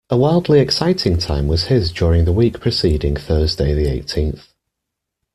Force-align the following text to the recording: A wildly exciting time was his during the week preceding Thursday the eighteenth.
A 0.09 0.17
wildly 0.17 0.59
exciting 0.61 1.19
time 1.19 1.47
was 1.47 1.65
his 1.65 1.91
during 1.91 2.25
the 2.25 2.31
week 2.31 2.59
preceding 2.59 3.15
Thursday 3.15 3.75
the 3.75 3.85
eighteenth. 3.85 4.47